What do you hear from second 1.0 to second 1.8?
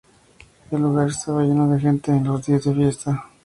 estaba lleno de